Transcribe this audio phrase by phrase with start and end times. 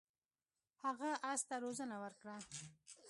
[0.83, 2.35] هغه اس ته روزنه ورکړه.